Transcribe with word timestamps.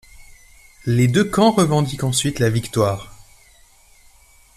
Les 0.87 1.07
deux 1.07 1.25
camps 1.25 1.51
revendiquent 1.51 2.03
ensuite 2.03 2.39
la 2.39 2.49
victoire. 2.49 3.11